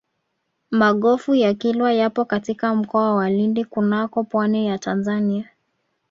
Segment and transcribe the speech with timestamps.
[0.71, 5.49] magofu ya kilwa yapo katika mkoa wa lindi kunako pwani ya tanzania